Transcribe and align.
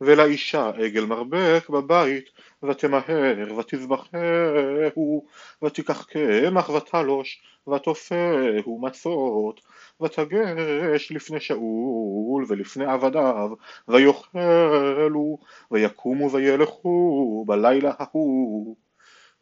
ולאישה 0.00 0.70
עגל 0.70 1.04
מרבק 1.04 1.68
בבית, 1.70 2.30
ותמהר 2.62 3.58
ותזבחהו, 3.58 5.26
ותיקח 5.64 6.04
קמח 6.04 6.68
ותלוש, 6.68 7.42
ותופהו 7.68 8.80
מצות, 8.82 9.60
ותגש 10.02 11.12
לפני 11.12 11.40
שאול 11.40 12.44
ולפני 12.48 12.84
עבדיו, 12.84 13.50
ויאכלו, 13.88 15.38
ויקומו 15.70 16.32
וילכו 16.32 17.44
בלילה 17.46 17.92
ההוא. 17.98 18.76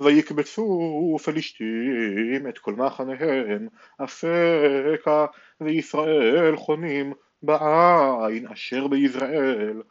ויקבצו 0.00 1.16
פלישתים 1.24 2.46
את 2.48 2.58
כל 2.58 2.74
מחניהם, 2.74 3.68
אפקה 4.04 5.26
וישראל 5.60 6.56
חונים 6.56 7.12
בעין 7.42 8.46
אשר 8.52 8.86
ביזרעאל, 8.86 9.82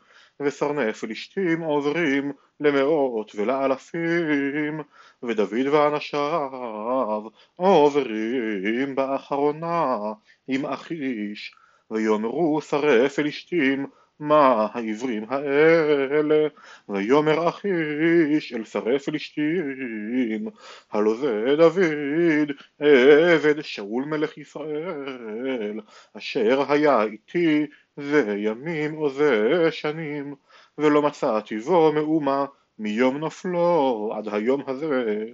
ושרני 0.41 0.93
פלישתים 0.93 1.61
עוברים 1.61 2.31
למאות 2.59 3.35
ולאלפים, 3.35 4.81
ודוד 5.23 5.67
ואנשיו 5.71 7.21
עוברים 7.55 8.95
באחרונה 8.95 9.97
עם 10.47 10.65
אחיש, 10.65 11.55
ויאמרו 11.91 12.61
שרי 12.61 13.09
פלישתים 13.09 13.85
מה 14.19 14.67
העברים 14.73 15.25
האלה? 15.29 16.47
ויאמר 16.89 17.49
אחיש 17.49 18.53
אל 18.53 18.65
שרי 18.65 18.99
פלישתים, 18.99 20.47
הלא 20.91 21.15
זה 21.15 21.55
דוד 21.57 22.51
עבד 22.79 23.61
שאול 23.61 24.05
מלך 24.05 24.37
ישראל, 24.37 25.79
אשר 26.13 26.71
היה 26.71 27.03
איתי 27.03 27.65
זה 27.97 28.35
ימים 28.37 28.97
או 28.97 29.09
זה 29.09 29.67
שנים, 29.71 30.35
ולא 30.77 31.01
מצאתי 31.01 31.57
בו 31.57 31.91
מאומה 31.91 32.45
מיום 32.79 33.17
נופלו 33.17 34.13
עד 34.15 34.27
היום 34.33 34.61
הזה. 34.67 35.25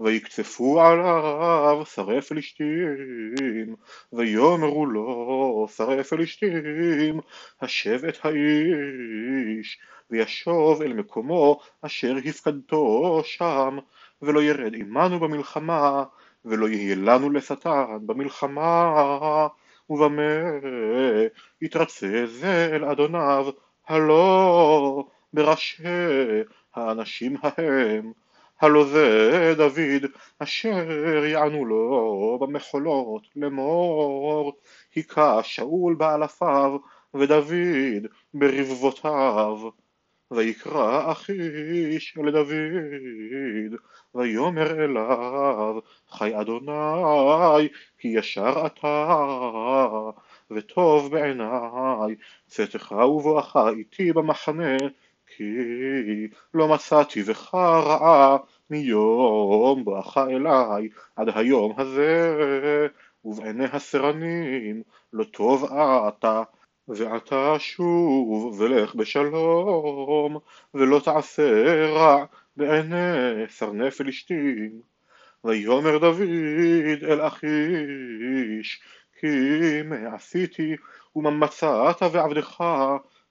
ויקצפו 0.00 0.80
עליו 0.80 1.82
שרי 1.86 2.20
פלישתים, 2.20 3.76
ויאמרו 4.12 4.86
לו 4.86 5.66
שרי 5.76 6.04
פלישתים, 6.04 7.20
השב 7.60 8.04
את 8.04 8.18
האיש, 8.24 9.78
וישוב 10.10 10.82
אל 10.82 10.92
מקומו 10.92 11.60
אשר 11.82 12.16
הפקדתו 12.24 13.20
שם, 13.24 13.78
ולא 14.22 14.42
ירד 14.42 14.74
עמנו 14.74 15.20
במלחמה, 15.20 16.04
ולא 16.44 16.68
יהיה 16.68 16.96
לנו 16.96 17.30
לשטן 17.30 17.98
במלחמה, 18.06 19.46
ובמה 19.90 20.22
יתרצה 21.62 22.26
זה 22.26 22.70
אל 22.72 22.84
אדוניו, 22.84 23.46
הלא 23.88 25.04
בראשי 25.32 25.82
האנשים 26.74 27.36
ההם. 27.42 28.12
הלא 28.60 28.84
זה 28.84 29.54
דוד 29.56 30.10
אשר 30.38 31.24
יענו 31.24 31.64
לו 31.64 32.38
במחולות 32.40 33.22
לאמור 33.36 34.52
היכה 34.94 35.42
שאול 35.42 35.94
באלפיו 35.94 36.76
ודוד 37.14 38.06
ברבבותיו 38.34 39.58
ויקרא 40.32 41.12
אחיש 41.12 42.18
אל 42.18 42.30
דוד 42.30 43.78
ויאמר 44.14 44.84
אליו 44.84 45.78
חי 46.10 46.40
אדוני 46.40 47.68
כי 47.98 48.08
ישר 48.08 48.66
אתה 48.66 49.16
וטוב 50.50 51.10
בעיניי 51.10 52.14
צאתך 52.46 52.92
ובואך 52.92 53.56
איתי 53.76 54.12
במחנה 54.12 54.76
כי 55.36 55.44
לא 56.54 56.68
מצאתי 56.68 57.22
בך 57.22 57.54
רעה 57.54 58.36
מיום 58.70 59.84
בואך 59.84 60.18
אליי 60.18 60.88
עד 61.16 61.28
היום 61.34 61.72
הזה 61.78 62.36
ובעיני 63.24 63.64
הסרנים 63.72 64.82
לא 65.12 65.24
טוב 65.24 65.64
אתה 66.08 66.42
ועתה 66.88 67.54
שוב 67.58 68.60
ולך 68.60 68.94
בשלום 68.94 70.38
ולא 70.74 71.00
תעשה 71.04 71.86
רע 71.86 72.24
בעיני 72.56 73.46
סרני 73.48 73.90
פלישתים 73.90 74.80
ויאמר 75.44 75.98
דוד 75.98 77.02
אל 77.02 77.26
אחיש 77.26 78.82
כי 79.20 79.26
מה 79.84 80.14
עשיתי 80.14 80.76
ומה 81.16 81.30
מצאת 81.30 82.02
ועבדך 82.12 82.64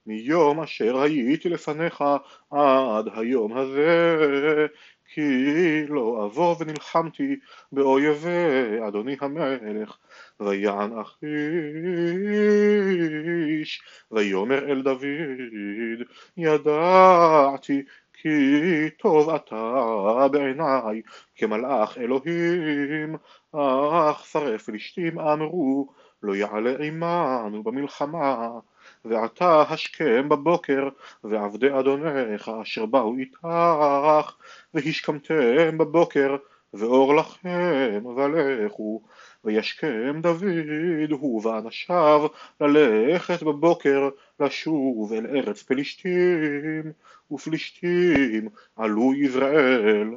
מיום 0.05 0.59
אשר 0.59 1.01
הייתי 1.01 1.49
לפניך 1.49 2.03
עד 2.51 3.05
היום 3.15 3.57
הזה 3.57 4.67
כי 5.13 5.87
לא 5.87 6.25
אבוא 6.25 6.55
ונלחמתי 6.59 7.39
באויבי 7.71 8.87
אדוני 8.87 9.15
המלך 9.21 9.97
ויען 10.39 10.91
אחיש 10.99 11.21
ויאמר 14.11 14.71
אל 14.71 14.81
דוד 14.81 15.01
ידעתי 16.37 17.83
כי 18.13 18.29
טוב 18.97 19.29
אתה 19.29 20.27
בעיניי 20.31 21.01
כמלאך 21.35 21.97
אלוהים 21.97 23.15
אך 23.51 24.25
שרי 24.25 24.57
פלישתים 24.57 25.19
אמרו 25.19 25.89
לא 26.23 26.35
יעלה 26.35 26.75
עמנו 26.79 27.63
במלחמה 27.63 28.49
ועתה 29.05 29.61
השכם 29.61 30.29
בבוקר 30.29 30.89
ועבדי 31.23 31.79
אדונך 31.79 32.51
אשר 32.61 32.85
באו 32.85 33.17
איתך 33.17 33.47
והשכמתם 34.73 35.77
בבוקר 35.77 36.37
ואור 36.73 37.15
לכם 37.15 38.05
ולכו 38.05 39.01
וישכם 39.43 40.21
דוד 40.21 41.11
הוא 41.11 41.47
ואנשיו 41.47 42.27
ללכת 42.61 43.43
בבוקר 43.43 44.09
לשוב 44.39 45.13
אל 45.13 45.27
ארץ 45.27 45.63
פלישתים 45.63 46.91
ופלישתים 47.31 48.49
עלו 48.75 49.13
יזרעאל 49.13 50.07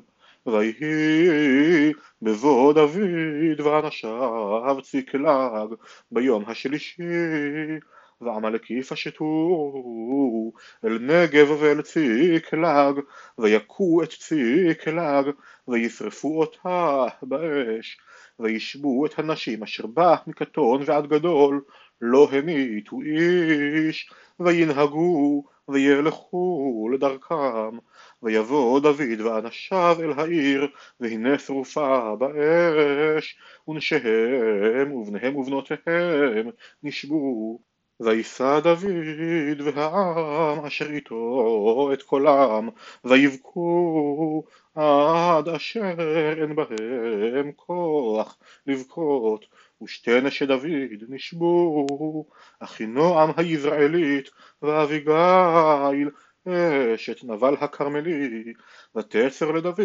ויהי 0.46 1.92
בבוא 2.22 2.72
דוד 2.72 3.60
ואנשיו 3.60 4.76
צקלג 4.82 5.74
ביום 6.10 6.44
השלישי 6.46 7.02
ועמלק 8.20 8.70
יפשטו 8.70 9.72
אל 10.84 10.98
נגב 10.98 11.50
ואל 11.50 11.82
ציקלג 11.82 13.00
ויכו 13.38 14.02
את 14.02 14.08
ציקלג 14.08 15.30
וישרפו 15.68 16.40
אותה 16.40 17.06
באש 17.22 17.98
וישבו 18.38 19.06
את 19.06 19.18
הנשים 19.18 19.62
אשר 19.62 19.86
בה 19.86 20.16
מקטון 20.26 20.82
ועד 20.86 21.06
גדול 21.06 21.62
לא 22.00 22.28
המיתו 22.32 23.00
איש 23.00 24.10
וינהגו 24.40 25.44
וילכו 25.68 26.88
לדרכם 26.92 27.78
ויבוא 28.22 28.80
דוד 28.80 29.20
ואנשיו 29.24 29.96
אל 30.00 30.12
העיר 30.12 30.66
והנה 31.00 31.38
שרופה 31.38 32.16
באש 32.16 33.38
ונשיהם 33.68 34.92
ובניהם 34.92 35.36
ובנותיהם 35.36 36.50
נשבו 36.82 37.58
וישא 38.00 38.60
דוד 38.60 39.60
והעם 39.60 40.64
אשר 40.66 40.90
איתו 40.90 41.90
את 41.92 42.02
קולם 42.02 42.68
ויבכו 43.04 44.44
עד 44.74 45.48
אשר 45.48 45.94
אין 46.38 46.54
בהם 46.56 47.52
כוח 47.56 48.38
לבכות 48.66 49.46
ושתי 49.82 50.20
נשי 50.20 50.46
דוד 50.46 51.02
נשבו 51.08 52.26
אחינועם 52.60 53.30
היזרעאלית 53.36 54.30
ואביגיל 54.62 56.10
אשת 56.94 57.24
נבל 57.24 57.54
הכרמלי 57.60 58.52
ותצר 58.96 59.52
לדוד 59.52 59.80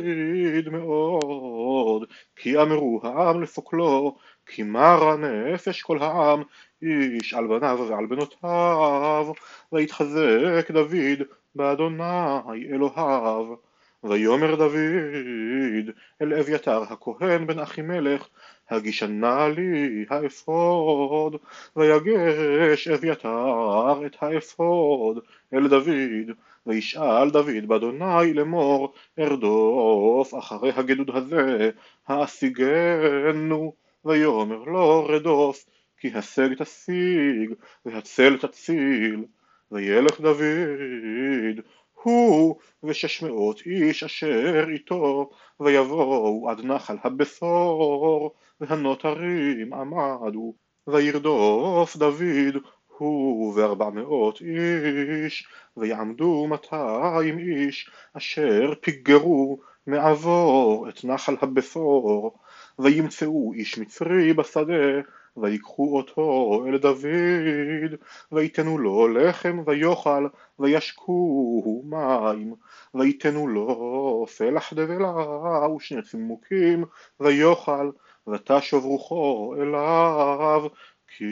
מאוד 0.71 2.05
כי 2.35 2.57
אמרו 2.61 3.01
העם 3.03 3.41
לפוקלו 3.43 4.17
כי 4.49 4.63
מרה 4.63 5.15
נפש 5.17 5.81
כל 5.81 5.97
העם 6.01 6.43
איש 6.81 7.33
על 7.33 7.47
בניו 7.47 7.85
ועל 7.89 8.05
בנותיו. 8.05 9.27
ויתחזק 9.71 10.71
דוד 10.71 11.21
באדוני 11.55 12.67
אלוהיו. 12.71 13.55
ויאמר 14.03 14.55
דוד 14.55 15.89
אל 16.21 16.33
אביתר 16.33 16.83
הכהן 16.83 17.47
בן 17.47 17.59
אחימלך 17.59 18.27
הגישנה 18.69 19.47
לי 19.49 20.05
האפוד. 20.09 21.35
ויגש 21.75 22.87
אביתר 22.87 24.05
את 24.05 24.15
האפוד 24.21 25.19
אל 25.53 25.67
דוד 25.67 26.35
וישאל 26.67 27.29
דוד 27.29 27.67
באדוני 27.67 28.33
לאמור 28.33 28.93
ארדוף 29.19 30.33
אחרי 30.37 30.71
הגדוד 30.75 31.09
הזה 31.15 31.69
האשיגנו 32.07 33.73
ויאמר 34.05 34.63
לו 34.63 35.05
רדוף 35.05 35.65
כי 35.99 36.11
השג 36.13 36.53
תשיג 36.53 37.53
והצל 37.85 38.37
תציל 38.37 39.25
וילך 39.71 40.21
דוד 40.21 41.59
הוא 42.03 42.55
ושש 42.83 43.23
מאות 43.23 43.61
איש 43.65 44.03
אשר 44.03 44.65
איתו 44.73 45.29
ויבואו 45.59 46.49
עד 46.49 46.61
נחל 46.61 46.97
הבשור 47.03 48.35
והנותרים 48.61 49.73
עמדו 49.73 50.53
וירדוף 50.87 51.95
דוד 51.97 52.55
הוא 52.97 53.53
וארבע 53.55 53.89
מאות 53.89 54.41
איש 54.41 55.47
ויעמדו 55.77 56.47
מאתיים 56.47 57.39
איש 57.39 57.89
אשר 58.13 58.73
פיגרו 58.81 59.59
מעבור 59.89 60.89
את 60.89 61.03
נחל 61.03 61.35
הבשור 61.41 62.37
וימצאו 62.79 63.53
איש 63.53 63.77
מצרי 63.77 64.33
בשדה 64.33 65.01
ויקחו 65.37 65.97
אותו 65.97 66.63
אל 66.67 66.77
דוד, 66.77 67.99
ויתנו 68.31 68.77
לו 68.77 69.07
לחם 69.07 69.63
ויאכל, 69.65 70.27
וישקוהו 70.59 71.83
מים, 71.85 72.53
ויתנו 72.93 73.47
לו 73.47 74.25
פלח 74.37 74.73
דבלה 74.73 75.67
ושני 75.75 76.01
צימוקים, 76.01 76.85
ויאכל, 77.19 77.91
ותשוב 78.27 78.85
רוחו 78.85 79.55
אליו, 79.61 80.63
כי 81.17 81.25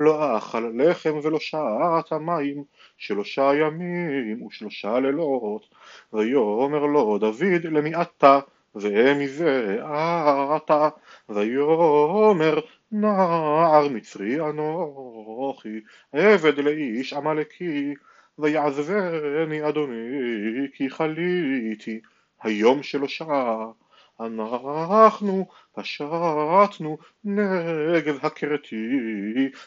לא 0.00 0.38
אכל 0.38 0.72
לחם 0.74 1.14
ולא 1.22 1.38
שעת 1.40 2.12
המים 2.12 2.64
שלושה 2.98 3.50
ימים 3.54 4.42
ושלושה 4.42 5.00
לילות, 5.00 5.74
ויאמר 6.12 6.86
לו 6.86 7.18
דוד 7.18 7.64
למי 7.64 7.92
אתה 7.94 8.40
ומזה 8.74 9.78
אתה, 10.56 10.88
ויאמר 11.28 12.60
נער 12.92 13.88
מצרי 13.88 14.40
אנוכי, 14.40 15.80
עבד 16.12 16.58
לאיש 16.58 17.12
עמלקי, 17.12 17.94
ויעזבני 18.38 19.68
אדוני 19.68 20.66
כי 20.72 20.90
חליתי 20.90 22.00
היום 22.42 22.82
שלושה. 22.82 23.66
אנחנו 24.20 25.46
פשטנו 25.72 26.98
נגב 27.24 28.18
הכרתי 28.22 28.98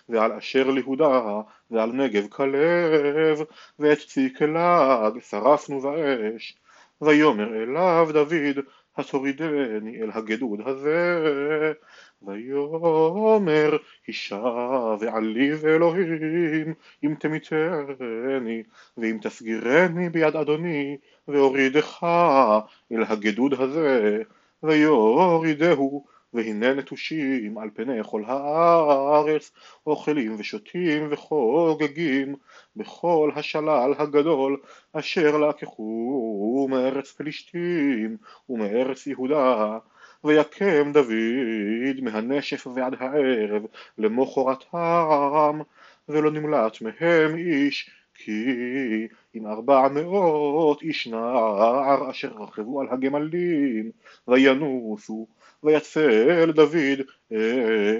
ועל 0.09 0.31
אשר 0.31 0.71
ליהודה 0.71 1.41
ועל 1.71 1.91
נגב 1.91 2.27
כלב 2.27 3.39
ואת 3.79 3.97
ציקלג 3.97 5.19
שרפנו 5.29 5.79
באש 5.79 6.57
ויאמר 7.01 7.63
אליו 7.63 8.09
דוד 8.13 8.63
התורידני 8.97 10.01
אל 10.01 10.09
הגדוד 10.13 10.59
הזה. 10.65 11.73
ויאמר 12.21 13.77
הישע 14.07 14.95
ועליב 14.99 15.65
אלוהים 15.65 16.73
אם 17.03 17.15
תמיתני 17.19 18.63
ואם 18.97 19.17
תסגירני 19.21 20.09
ביד 20.09 20.35
אדוני 20.35 20.97
ואורידך 21.27 22.03
אל 22.91 23.03
הגדוד 23.03 23.53
הזה 23.53 24.21
ויורידהו 24.63 26.05
והנה 26.33 26.73
נטושים 26.73 27.57
על 27.57 27.69
פני 27.73 28.03
כל 28.03 28.23
הארץ, 28.27 29.51
אוכלים 29.87 30.35
ושותים 30.39 31.07
וחוגגים 31.09 32.35
בכל 32.75 33.31
השלל 33.35 33.93
הגדול 33.97 34.57
אשר 34.93 35.37
לקחו 35.37 36.67
מארץ 36.69 37.11
פלישתים 37.11 38.17
ומארץ 38.49 39.07
יהודה 39.07 39.77
ויקם 40.23 40.91
דוד 40.93 42.01
מהנשף 42.01 42.67
ועד 42.67 42.95
הערב 42.99 43.63
למחרתם 43.97 45.59
ולא 46.09 46.31
נמלט 46.31 46.81
מהם 46.81 47.35
איש 47.35 47.89
כי 48.23 49.07
עם 49.33 49.47
ארבע 49.47 49.87
מאות 49.87 50.81
איש 50.81 51.07
נער 51.07 52.09
אשר 52.09 52.31
רכבו 52.37 52.81
על 52.81 52.87
הגמלים 52.91 53.91
וינוסו 54.27 55.27
ויצל 55.63 56.51
דוד 56.51 56.99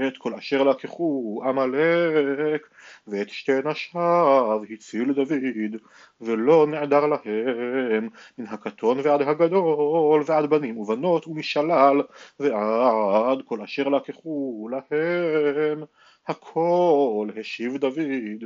את 0.07 0.17
כל 0.17 0.33
אשר 0.33 0.63
לקחו 0.63 1.41
עמלק 1.45 2.67
ואת 3.07 3.29
שתי 3.29 3.51
נשיו 3.65 4.61
הציל 4.73 5.13
דוד 5.13 5.81
ולא 6.21 6.67
נעדר 6.67 7.05
להם 7.05 8.09
מן 8.37 8.45
הקטון 8.45 8.97
ועד 9.03 9.21
הגדול 9.21 10.23
ועד 10.25 10.49
בנים 10.49 10.77
ובנות 10.77 11.27
ומשלל 11.27 12.01
ועד 12.39 13.41
כל 13.45 13.61
אשר 13.61 13.89
לקחו 13.89 14.69
להם. 14.71 15.83
הכל 16.27 17.29
השיב 17.39 17.77
דוד 17.77 18.43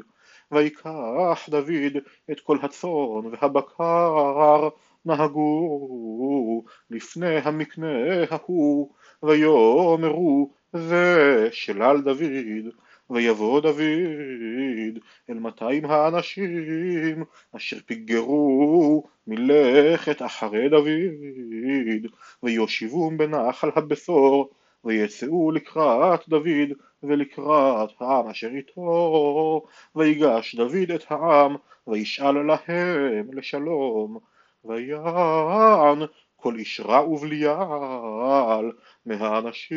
ויקח 0.52 1.50
דוד 1.50 1.98
את 2.32 2.40
כל 2.40 2.58
הצאן 2.64 3.26
והבקר 3.32 4.70
נהגו 5.06 6.64
לפני 6.90 7.38
המקנה 7.38 7.98
ההוא 8.32 8.92
ויאמרו 9.24 10.52
זה 10.74 11.50
שלל 11.52 12.02
דוד. 12.02 12.72
ויבוא 13.10 13.62
דוד 13.62 15.00
אל 15.30 15.40
מאתיים 15.40 15.86
האנשים 15.86 17.24
אשר 17.56 17.78
פיגרו 17.86 19.04
מלכת 19.28 20.22
אחרי 20.22 20.70
דוד. 20.70 22.12
ויושיבום 22.44 23.18
בנחל 23.18 23.70
הבשור 23.76 24.50
ויצאו 24.84 25.52
לקראת 25.52 26.30
דוד 26.30 26.70
ולקראת 27.08 27.90
העם 28.00 28.28
אשר 28.28 28.50
איתו 28.56 29.66
ויגש 29.96 30.56
דוד 30.56 30.92
את 30.96 31.06
העם 31.10 31.56
וישאל 31.88 32.42
להם 32.42 33.34
לשלום 33.34 34.18
ויען 34.66 36.00
כל 36.36 36.56
איש 36.56 36.80
רע 36.80 37.08
ובליעל 37.10 38.72
מהאנשים 39.06 39.76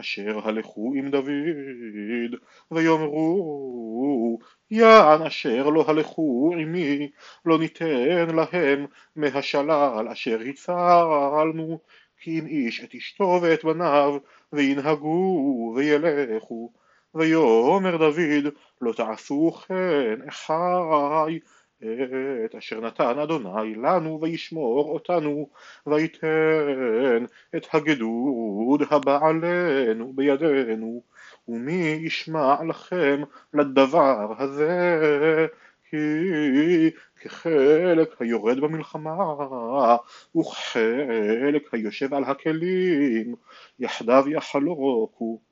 אשר 0.00 0.48
הלכו 0.48 0.92
עם 0.96 1.10
דוד 1.10 2.36
ויאמרו 2.70 4.38
יען 4.70 5.22
אשר 5.22 5.70
לא 5.70 5.84
הלכו 5.88 6.54
עמי 6.58 7.10
לא 7.44 7.58
ניתן 7.58 8.36
להם 8.36 8.86
מהשלל 9.16 10.08
אשר 10.12 10.40
הצלנו 10.48 11.78
כי 12.22 12.38
אם 12.38 12.46
איש 12.46 12.84
את 12.84 12.94
אשתו 12.94 13.38
ואת 13.42 13.64
בניו 13.64 14.18
וינהגו 14.52 15.72
וילכו. 15.76 16.72
ויאמר 17.14 17.96
דוד 17.96 18.54
לא 18.80 18.92
תעשו 18.92 19.52
כן 19.52 20.28
אחי 20.28 21.38
את 22.44 22.54
אשר 22.58 22.80
נתן 22.80 23.18
אדוני 23.18 23.74
לנו 23.74 24.20
וישמור 24.22 24.88
אותנו 24.88 25.48
ויתן 25.86 27.24
את 27.56 27.66
הגדוד 27.72 28.82
הבא 28.90 29.18
עלינו 29.22 30.12
בידינו. 30.12 31.02
ומי 31.48 31.98
ישמע 32.02 32.56
לכם 32.68 33.22
לדבר 33.54 34.34
הזה 34.38 35.46
כחלק 37.20 38.20
היורד 38.20 38.60
במלחמה 38.60 39.14
וכחלק 40.36 41.74
היושב 41.74 42.14
על 42.14 42.24
הכלים 42.24 43.34
יחדיו 43.78 44.24
יחלוקו 44.28 45.42